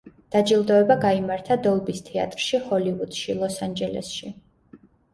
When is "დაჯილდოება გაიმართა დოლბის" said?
0.35-2.03